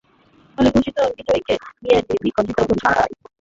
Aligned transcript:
ফলে 0.57 0.69
ঘোষিত 0.75 0.97
বিজয়ীকে 1.17 1.53
নিয়ে 1.81 1.97
বিতর্ক 2.43 2.71
ছড়ায়। 2.81 3.11